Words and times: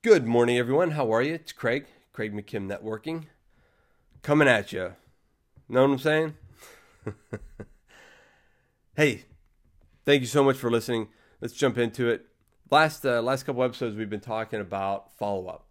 Good 0.00 0.28
morning, 0.28 0.56
everyone. 0.56 0.92
How 0.92 1.12
are 1.12 1.22
you? 1.22 1.34
It's 1.34 1.50
Craig, 1.50 1.86
Craig 2.12 2.32
McKim 2.32 2.70
Networking, 2.70 3.24
coming 4.22 4.46
at 4.46 4.72
you. 4.72 4.92
Know 5.68 5.82
what 5.82 5.90
I'm 5.90 5.98
saying? 5.98 6.34
hey, 8.96 9.24
thank 10.04 10.20
you 10.20 10.28
so 10.28 10.44
much 10.44 10.56
for 10.56 10.70
listening. 10.70 11.08
Let's 11.40 11.52
jump 11.52 11.78
into 11.78 12.08
it. 12.10 12.26
Last 12.70 13.04
uh, 13.04 13.20
last 13.22 13.42
couple 13.42 13.64
episodes, 13.64 13.96
we've 13.96 14.08
been 14.08 14.20
talking 14.20 14.60
about 14.60 15.18
follow 15.18 15.48
up, 15.48 15.66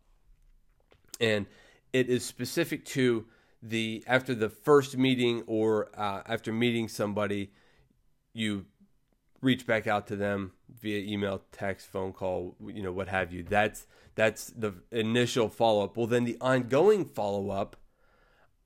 and 1.22 1.46
it 1.94 2.10
is 2.10 2.26
specific 2.26 2.84
to 2.88 3.28
the 3.64 4.04
after 4.08 4.36
the 4.36 4.50
first 4.50 4.98
meeting 4.98 5.44
or 5.48 5.88
uh, 5.98 6.22
after 6.26 6.52
meeting 6.52 6.90
somebody, 6.90 7.54
you 8.34 8.66
reach 9.42 9.66
back 9.66 9.88
out 9.88 10.06
to 10.08 10.18
them 10.18 10.52
via 10.80 11.00
email, 11.00 11.42
text, 11.52 11.88
phone 11.88 12.14
call, 12.14 12.56
you 12.66 12.82
know, 12.82 12.92
what 12.92 13.08
have 13.08 13.32
you. 13.32 13.44
That's 13.44 13.88
that's 14.16 14.48
the 14.48 14.74
initial 14.92 15.48
follow 15.50 15.84
up. 15.84 15.96
Well, 15.96 16.08
then 16.08 16.24
the 16.24 16.38
ongoing 16.42 17.06
follow 17.06 17.50
up 17.52 17.76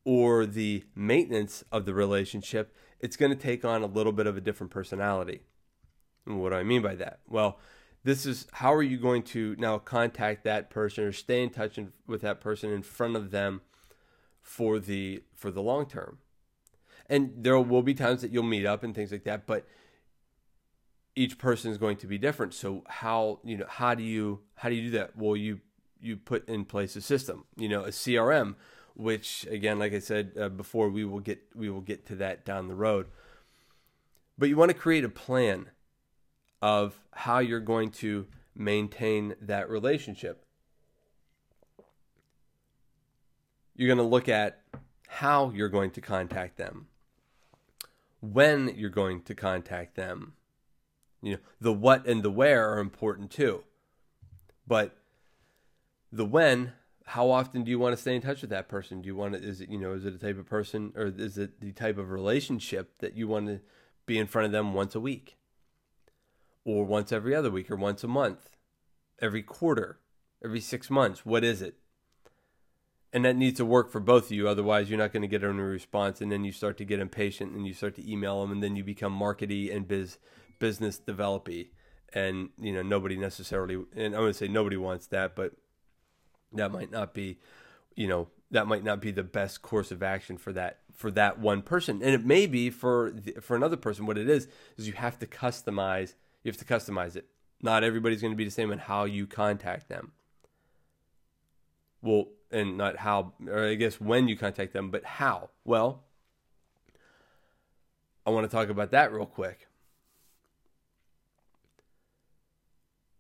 or 0.04 0.46
the 0.46 0.84
maintenance 0.96 1.64
of 1.72 1.86
the 1.86 1.94
relationship, 1.94 2.74
it's 3.00 3.18
going 3.18 3.32
to 3.32 3.38
take 3.38 3.66
on 3.66 3.84
a 3.84 3.88
little 3.88 4.14
bit 4.14 4.28
of 4.28 4.38
a 4.38 4.42
different 4.42 4.72
personality. 4.72 5.42
And 6.26 6.40
what 6.42 6.50
do 6.52 6.56
I 6.56 6.64
mean 6.64 6.82
by 6.82 6.96
that? 6.96 7.20
Well, 7.28 7.60
this 8.04 8.26
is 8.26 8.48
how 8.54 8.74
are 8.74 8.84
you 8.84 8.98
going 8.98 9.24
to 9.24 9.56
now 9.60 9.78
contact 9.78 10.44
that 10.44 10.70
person 10.70 11.04
or 11.04 11.12
stay 11.12 11.44
in 11.44 11.50
touch 11.50 11.78
with 12.08 12.22
that 12.22 12.42
person 12.42 12.72
in 12.72 12.82
front 12.82 13.16
of 13.16 13.32
them 13.32 13.62
for 14.42 14.80
the 14.80 15.24
for 15.36 15.52
the 15.52 15.62
long 15.62 15.86
term. 15.86 16.18
And 17.08 17.32
there 17.38 17.60
will 17.60 17.84
be 17.84 17.94
times 17.94 18.22
that 18.22 18.32
you'll 18.32 18.44
meet 18.44 18.66
up 18.66 18.84
and 18.84 18.96
things 18.96 19.12
like 19.12 19.26
that, 19.26 19.46
but 19.46 19.68
each 21.22 21.38
person 21.38 21.70
is 21.70 21.78
going 21.78 21.98
to 21.98 22.08
be 22.08 22.18
different. 22.18 22.52
So 22.54 22.84
how 22.88 23.40
you 23.44 23.58
know 23.58 23.68
how 23.70 23.94
do 23.94 24.02
you 24.02 24.40
how 24.56 24.70
do 24.70 24.76
you 24.76 24.90
do 24.90 24.98
that? 24.98 25.16
Well, 25.16 25.38
you 25.38 25.60
you 26.02 26.18
put 26.18 26.50
in 26.50 26.66
place 26.66 26.96
a 26.96 27.02
system, 27.02 27.46
you 27.56 27.70
know, 27.70 27.84
a 27.84 27.90
CRM, 27.90 28.56
which 28.96 29.46
again, 29.48 29.78
like 29.78 29.94
I 29.94 30.00
said 30.00 30.32
uh, 30.40 30.50
before, 30.50 30.90
we 30.90 31.06
will 31.06 31.20
get 31.20 31.44
we 31.54 31.70
will 31.70 31.82
get 31.82 32.08
to 32.08 32.16
that 32.16 32.44
down 32.44 32.68
the 32.68 32.76
road. 32.76 33.06
But 34.36 34.50
you 34.50 34.58
want 34.58 34.72
to 34.72 34.78
create 34.78 35.04
a 35.04 35.10
plan 35.10 35.68
of 36.60 37.00
how 37.14 37.38
you're 37.38 37.60
going 37.60 37.92
to 37.92 38.26
maintain 38.56 39.36
that 39.42 39.70
relationship. 39.70 40.44
You're 43.76 43.88
going 43.88 43.98
to 43.98 44.16
look 44.16 44.28
at 44.28 44.62
how 45.08 45.52
you're 45.52 45.70
going 45.70 45.92
to 45.92 46.02
contact 46.02 46.58
them, 46.58 46.88
when 48.22 48.74
you're 48.76 48.90
going 48.90 49.22
to 49.24 49.36
contact 49.36 49.96
them 49.96 50.34
you 51.22 51.34
know, 51.34 51.40
the 51.60 51.74
what 51.74 52.06
and 52.06 52.24
the 52.24 52.32
where 52.32 52.72
are 52.72 52.80
important 52.80 53.32
too. 53.32 53.64
But 54.68 54.96
the 56.12 56.26
when, 56.26 56.74
how 57.06 57.30
often 57.30 57.64
do 57.64 57.72
you 57.72 57.80
want 57.80 57.96
to 57.96 58.02
stay 58.02 58.16
in 58.16 58.22
touch 58.22 58.42
with 58.42 58.50
that 58.50 58.70
person? 58.70 59.02
Do 59.02 59.08
you 59.08 59.16
want 59.16 59.34
to, 59.34 59.40
is 59.42 59.62
it, 59.62 59.70
you 59.70 59.78
know, 59.78 59.94
is 59.94 60.06
it 60.06 60.14
a 60.14 60.18
type 60.18 60.38
of 60.38 60.46
person 60.46 60.94
or 60.96 61.14
is 61.16 61.38
it 61.38 61.62
the 61.62 61.72
type 61.72 61.98
of 61.98 62.12
relationship 62.12 62.98
that 63.00 63.16
you 63.16 63.28
want 63.28 63.48
to 63.48 63.60
be 64.06 64.18
in 64.18 64.28
front 64.28 64.46
of 64.46 64.52
them 64.52 64.74
once 64.74 64.96
a 64.96 65.00
week? 65.00 65.38
Or 66.64 66.86
once 66.86 67.12
every 67.12 67.36
other 67.36 67.50
week 67.50 67.72
or 67.72 67.76
once 67.76 68.04
a 68.04 68.08
month? 68.08 68.58
Every 69.20 69.42
quarter? 69.42 70.00
Every 70.44 70.60
six 70.60 70.90
months? 70.90 71.26
What 71.26 71.44
is 71.44 71.62
it? 71.62 71.76
and 73.14 73.26
that 73.26 73.36
needs 73.36 73.58
to 73.58 73.66
work 73.66 73.92
for 73.92 74.00
both 74.00 74.26
of 74.26 74.32
you 74.32 74.48
otherwise 74.48 74.90
you're 74.90 75.00
not 75.00 75.12
going 75.12 75.22
to 75.22 75.28
get 75.28 75.44
any 75.44 75.60
response 75.60 76.22
and 76.22 76.32
then 76.32 76.44
you 76.44 76.52
start 76.52 76.78
to 76.78 76.86
get 76.86 77.00
impatient 77.00 77.54
and 77.54 77.68
you 77.68 77.74
start 77.74 77.96
to 77.96 78.10
email 78.12 78.42
them 78.42 78.52
and 78.52 78.64
then 78.64 78.76
you 78.76 78.84
become 78.84 79.18
markety 79.18 79.74
and 79.74 79.88
biz 79.88 80.18
business 80.62 80.98
developy 80.98 81.72
and 82.14 82.50
you 82.60 82.72
know 82.72 82.82
nobody 82.82 83.18
necessarily 83.18 83.76
and 83.76 84.16
i'm 84.16 84.22
going 84.22 84.28
to 84.28 84.34
say 84.34 84.48
nobody 84.48 84.78
wants 84.78 85.08
that 85.08 85.36
but 85.36 85.54
that 86.54 86.72
might 86.72 86.92
not 86.92 87.14
be 87.14 87.40
you 87.96 88.08
know 88.08 88.28
that 88.52 88.68
might 88.68 88.84
not 88.84 89.02
be 89.02 89.12
the 89.12 89.24
best 89.24 89.62
course 89.62 89.92
of 89.92 90.04
action 90.04 90.38
for 90.38 90.54
that 90.54 90.80
for 90.94 91.10
that 91.12 91.40
one 91.40 91.62
person. 91.62 92.02
And 92.04 92.14
it 92.14 92.26
may 92.26 92.46
be 92.46 92.70
for 92.70 93.14
for 93.40 93.56
another 93.56 93.78
person. 93.78 94.06
What 94.06 94.18
it 94.18 94.30
is 94.30 94.48
is 94.78 94.88
you 94.88 94.94
have 94.94 95.18
to 95.20 95.26
customize 95.26 96.14
you 96.44 96.52
have 96.52 96.58
to 96.58 96.66
customize 96.66 97.16
it. 97.16 97.28
Not 97.62 97.84
everybody's 97.84 98.22
going 98.22 98.34
to 98.34 98.38
be 98.38 98.46
the 98.46 98.52
same 98.52 98.72
in 98.72 98.80
how 98.80 99.06
you 99.06 99.26
contact 99.26 99.90
them. 99.90 100.12
Well 102.02 102.28
and 102.52 102.78
not 102.78 102.98
how 102.98 103.34
or 103.48 103.68
i 103.68 103.76
guess 103.76 104.02
when 104.02 104.28
you 104.28 104.38
contact 104.38 104.74
them 104.74 104.92
but 104.92 105.04
how. 105.06 105.50
Well 105.64 106.04
i 108.26 108.30
want 108.30 108.50
to 108.50 108.56
talk 108.56 108.70
about 108.70 108.92
that 108.92 109.14
real 109.14 109.26
quick 109.26 109.68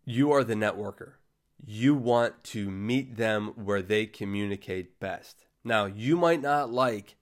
you 0.06 0.32
are 0.32 0.44
the 0.44 0.56
networker. 0.56 1.14
You 1.64 1.94
want 1.94 2.44
to 2.46 2.72
meet 2.72 3.18
them 3.18 3.54
where 3.56 3.82
they 3.82 4.06
communicate 4.06 5.00
best. 5.00 5.46
Now, 5.64 5.86
you 5.86 6.18
might 6.18 6.42
not 6.42 6.72
like 6.72 7.18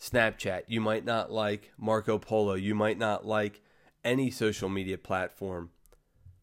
Snapchat, 0.00 0.62
you 0.68 0.80
might 0.80 1.04
not 1.04 1.32
like 1.32 1.72
Marco 1.78 2.18
Polo, 2.18 2.54
you 2.54 2.74
might 2.74 2.98
not 2.98 3.26
like 3.26 3.60
any 4.04 4.30
social 4.30 4.68
media 4.68 4.98
platform, 4.98 5.70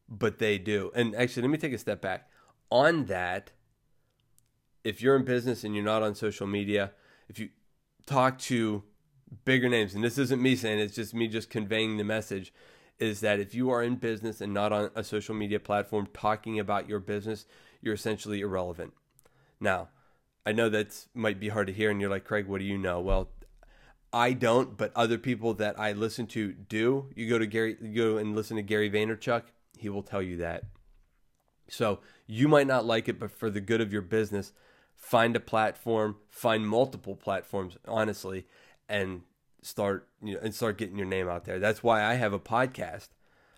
but 0.08 0.40
they 0.40 0.58
do. 0.58 0.92
And 0.96 1.16
actually, 1.16 1.44
let 1.44 1.52
me 1.52 1.58
take 1.58 1.74
a 1.74 1.78
step 1.78 2.02
back. 2.02 2.30
On 2.72 3.06
that, 3.06 3.52
if 4.84 5.02
you're 5.02 5.16
in 5.16 5.26
business 5.26 5.64
and 5.64 5.76
you're 5.76 5.84
not 5.84 6.04
on 6.04 6.16
social 6.16 6.48
media, 6.48 6.92
if 7.28 7.40
you 7.40 7.50
talk 8.06 8.40
to 8.40 8.84
bigger 9.46 9.70
names, 9.70 9.94
and 9.94 10.04
this 10.04 10.18
isn't 10.18 10.42
me 10.42 10.56
saying 10.56 10.80
it's 10.80 10.96
just 10.96 11.14
me 11.14 11.28
just 11.28 11.50
conveying 11.50 11.98
the 11.98 12.04
message 12.04 12.54
is 13.00 13.22
that 13.22 13.40
if 13.40 13.56
you 13.56 13.70
are 13.70 13.82
in 13.82 13.96
business 13.96 14.42
and 14.42 14.54
not 14.54 14.74
on 14.74 14.92
a 14.96 15.04
social 15.04 15.34
media 15.34 15.60
platform 15.60 16.08
talking 16.14 16.60
about 16.60 16.90
your 16.90 17.00
business, 17.00 17.46
you're 17.82 17.94
essentially 17.94 18.42
irrelevant. 18.42 18.94
Now, 19.60 19.90
I 20.46 20.52
know 20.52 20.70
that 20.70 21.06
might 21.14 21.40
be 21.40 21.50
hard 21.50 21.68
to 21.68 21.74
hear, 21.74 21.92
and 21.92 22.02
you're 22.02 22.10
like, 22.10 22.26
Craig, 22.26 22.48
what 22.48 22.60
do 22.60 22.66
you 22.66 22.78
know? 22.78 23.00
Well, 23.00 23.30
I 24.12 24.34
don't, 24.34 24.76
but 24.78 24.92
other 24.96 25.18
people 25.18 25.54
that 25.56 25.80
I 25.80 25.92
listen 25.92 26.28
to 26.28 26.54
do. 26.54 27.10
You 27.16 27.30
go 27.30 27.38
to 27.38 27.46
Gary, 27.46 27.76
go 27.76 28.18
and 28.18 28.36
listen 28.36 28.58
to 28.58 28.64
Gary 28.64 28.90
Vaynerchuk, 28.90 29.44
he 29.78 29.90
will 29.90 30.04
tell 30.04 30.22
you 30.22 30.38
that. 30.38 30.64
So 31.70 32.00
you 32.26 32.48
might 32.48 32.68
not 32.68 32.86
like 32.86 33.08
it, 33.08 33.20
but 33.20 33.32
for 33.32 33.50
the 33.50 33.62
good 33.62 33.82
of 33.82 33.94
your 33.94 34.02
business, 34.02 34.52
find 34.96 35.36
a 35.36 35.40
platform, 35.40 36.18
find 36.30 36.68
multiple 36.68 37.16
platforms, 37.16 37.78
honestly, 37.88 38.48
and 38.88 39.22
start 39.62 40.08
you 40.22 40.34
know 40.34 40.40
and 40.42 40.54
start 40.54 40.78
getting 40.78 40.98
your 40.98 41.08
name 41.08 41.28
out 41.28 41.46
there. 41.46 41.60
That's 41.60 41.84
why 41.84 42.04
I 42.04 42.16
have 42.16 42.34
a 42.34 42.40
podcast. 42.40 43.10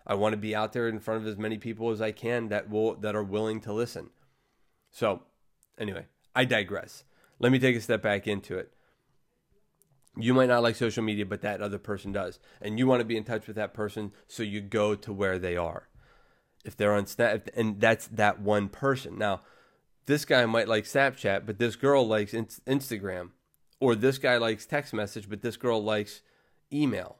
I 0.06 0.14
want 0.14 0.32
to 0.32 0.38
be 0.38 0.54
out 0.54 0.72
there 0.72 0.88
in 0.88 0.98
front 0.98 1.22
of 1.22 1.28
as 1.28 1.38
many 1.38 1.58
people 1.58 1.90
as 1.90 2.00
I 2.00 2.12
can 2.12 2.48
that 2.48 2.68
will 2.68 2.94
that 2.96 3.14
are 3.14 3.22
willing 3.22 3.60
to 3.62 3.72
listen. 3.72 4.10
So, 4.90 5.22
anyway, 5.78 6.06
I 6.34 6.44
digress. 6.44 7.04
Let 7.38 7.52
me 7.52 7.58
take 7.58 7.76
a 7.76 7.80
step 7.80 8.02
back 8.02 8.26
into 8.26 8.58
it. 8.58 8.72
You 10.16 10.34
might 10.34 10.48
not 10.48 10.62
like 10.62 10.76
social 10.76 11.02
media, 11.02 11.24
but 11.24 11.40
that 11.40 11.62
other 11.62 11.78
person 11.78 12.12
does. 12.12 12.38
And 12.60 12.78
you 12.78 12.86
want 12.86 13.00
to 13.00 13.06
be 13.06 13.16
in 13.16 13.24
touch 13.24 13.46
with 13.46 13.56
that 13.56 13.72
person, 13.72 14.12
so 14.28 14.42
you 14.42 14.60
go 14.60 14.94
to 14.94 15.12
where 15.12 15.38
they 15.38 15.56
are. 15.56 15.88
If 16.64 16.76
they're 16.76 16.94
on 16.94 17.06
Snap, 17.06 17.48
and 17.56 17.80
that's 17.80 18.06
that 18.08 18.40
one 18.40 18.68
person. 18.68 19.18
Now, 19.18 19.40
this 20.06 20.24
guy 20.24 20.44
might 20.46 20.68
like 20.68 20.84
Snapchat, 20.84 21.46
but 21.46 21.58
this 21.58 21.76
girl 21.76 22.06
likes 22.06 22.32
Instagram 22.32 23.30
or 23.82 23.96
this 23.96 24.16
guy 24.16 24.36
likes 24.36 24.64
text 24.64 24.94
message 24.94 25.28
but 25.28 25.42
this 25.42 25.56
girl 25.56 25.82
likes 25.82 26.22
email 26.72 27.18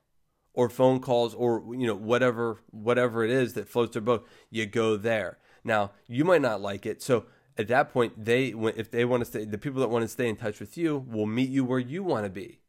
or 0.54 0.68
phone 0.68 1.00
calls 1.00 1.34
or 1.34 1.64
you 1.74 1.88
know 1.88 1.96
whatever 1.96 2.60
whatever 2.70 3.24
it 3.24 3.30
is 3.30 3.54
that 3.54 3.68
floats 3.68 3.94
their 3.94 4.02
boat 4.02 4.26
you 4.48 4.64
go 4.64 4.96
there. 4.96 5.38
Now 5.64 5.90
you 6.06 6.24
might 6.24 6.40
not 6.40 6.60
like 6.60 6.86
it. 6.86 7.02
So 7.02 7.24
at 7.58 7.66
that 7.66 7.92
point 7.92 8.24
they 8.24 8.54
if 8.76 8.92
they 8.92 9.04
want 9.04 9.22
to 9.22 9.24
stay 9.24 9.44
the 9.44 9.58
people 9.58 9.80
that 9.80 9.88
want 9.88 10.02
to 10.04 10.08
stay 10.08 10.28
in 10.28 10.36
touch 10.36 10.60
with 10.60 10.78
you 10.78 11.04
will 11.08 11.26
meet 11.26 11.50
you 11.50 11.64
where 11.64 11.80
you 11.80 12.04
want 12.04 12.24
to 12.24 12.30
be 12.30 12.60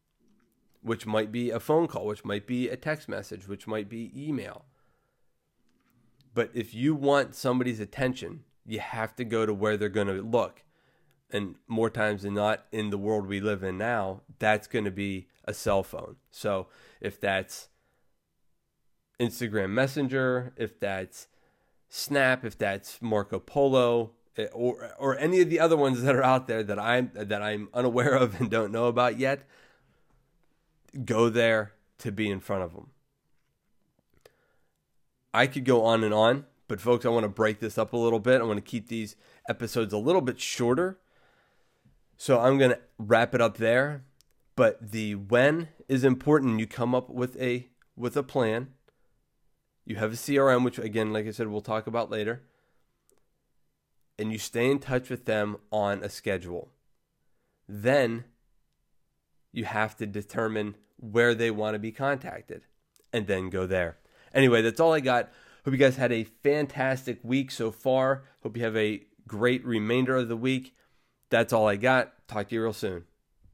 which 0.81 1.05
might 1.05 1.31
be 1.31 1.51
a 1.51 1.59
phone 1.59 1.87
call 1.87 2.07
which 2.07 2.25
might 2.25 2.47
be 2.47 2.69
a 2.69 2.75
text 2.75 3.07
message 3.07 3.47
which 3.47 3.67
might 3.67 3.89
be 3.89 4.11
email. 4.15 4.65
But 6.33 6.49
if 6.55 6.73
you 6.73 6.95
want 6.95 7.35
somebody's 7.35 7.79
attention 7.79 8.43
you 8.65 8.79
have 8.79 9.15
to 9.17 9.23
go 9.23 9.45
to 9.45 9.53
where 9.53 9.77
they're 9.77 9.89
going 9.89 10.07
to 10.07 10.21
look 10.23 10.63
and 11.33 11.55
more 11.67 11.89
times 11.89 12.21
than 12.21 12.35
not 12.35 12.65
in 12.71 12.91
the 12.91 12.97
world 12.97 13.27
we 13.27 13.41
live 13.41 13.63
in 13.63 13.77
now, 13.77 14.21
that's 14.37 14.67
going 14.67 14.85
to 14.85 14.91
be 14.91 15.27
a 15.45 15.53
cell 15.53 15.81
phone. 15.81 16.17
So 16.29 16.67
if 17.01 17.19
that's 17.19 17.69
Instagram 19.19 19.71
Messenger, 19.71 20.53
if 20.55 20.79
that's 20.79 21.27
Snap, 21.89 22.45
if 22.45 22.57
that's 22.57 23.01
Marco 23.01 23.39
Polo, 23.39 24.11
eh, 24.37 24.47
or 24.53 24.91
or 24.97 25.17
any 25.17 25.41
of 25.41 25.49
the 25.49 25.59
other 25.59 25.77
ones 25.77 26.01
that 26.01 26.15
are 26.15 26.23
out 26.23 26.47
there 26.47 26.63
that 26.63 26.79
I'm 26.79 27.11
that 27.13 27.41
I'm 27.41 27.69
unaware 27.73 28.13
of 28.13 28.39
and 28.39 28.49
don't 28.49 28.71
know 28.71 28.85
about 28.85 29.19
yet, 29.19 29.47
go 31.05 31.29
there 31.29 31.73
to 31.99 32.11
be 32.11 32.29
in 32.29 32.39
front 32.39 32.63
of 32.63 32.73
them. 32.73 32.89
I 35.33 35.47
could 35.47 35.65
go 35.65 35.83
on 35.83 36.03
and 36.03 36.13
on, 36.13 36.45
but 36.67 36.79
folks, 36.79 37.05
I 37.05 37.09
want 37.09 37.23
to 37.23 37.29
break 37.29 37.59
this 37.59 37.77
up 37.77 37.93
a 37.93 37.97
little 37.97 38.19
bit. 38.19 38.41
I 38.41 38.43
want 38.43 38.57
to 38.57 38.61
keep 38.71 38.87
these 38.87 39.15
episodes 39.49 39.93
a 39.93 39.97
little 39.97 40.21
bit 40.21 40.39
shorter 40.39 40.99
so 42.17 42.39
I'm 42.39 42.57
going 42.57 42.71
to 42.71 42.79
wrap 42.97 43.35
it 43.35 43.41
up 43.41 43.57
there. 43.57 44.03
But 44.55 44.91
the 44.91 45.15
when 45.15 45.69
is 45.87 46.03
important. 46.03 46.59
You 46.59 46.67
come 46.67 46.93
up 46.95 47.09
with 47.09 47.35
a 47.41 47.67
with 47.95 48.15
a 48.17 48.23
plan. 48.23 48.69
You 49.85 49.95
have 49.97 50.13
a 50.13 50.15
CRM, 50.15 50.63
which 50.63 50.79
again, 50.79 51.11
like 51.11 51.27
I 51.27 51.31
said, 51.31 51.47
we'll 51.47 51.61
talk 51.61 51.87
about 51.87 52.09
later. 52.11 52.43
and 54.17 54.31
you 54.31 54.37
stay 54.37 54.69
in 54.69 54.79
touch 54.79 55.09
with 55.09 55.25
them 55.25 55.57
on 55.71 56.03
a 56.03 56.09
schedule. 56.09 56.71
Then 57.67 58.25
you 59.51 59.65
have 59.65 59.95
to 59.97 60.05
determine 60.05 60.75
where 60.97 61.33
they 61.35 61.51
want 61.51 61.75
to 61.75 61.79
be 61.79 61.91
contacted 61.91 62.63
and 63.11 63.27
then 63.27 63.49
go 63.49 63.65
there. 63.65 63.97
Anyway, 64.33 64.61
that's 64.61 64.79
all 64.79 64.93
I 64.93 64.99
got. 64.99 65.31
Hope 65.65 65.73
you 65.73 65.77
guys 65.77 65.95
had 65.97 66.11
a 66.11 66.23
fantastic 66.23 67.19
week 67.23 67.51
so 67.51 67.71
far. 67.71 68.23
Hope 68.41 68.57
you 68.57 68.63
have 68.63 68.77
a 68.77 69.03
great 69.27 69.65
remainder 69.65 70.17
of 70.17 70.27
the 70.27 70.37
week. 70.37 70.75
That's 71.33 71.51
all 71.51 71.67
I 71.67 71.77
got. 71.77 72.13
Talk 72.27 72.49
to 72.49 72.53
you 72.55 72.61
real 72.61 72.73
soon. 72.73 73.05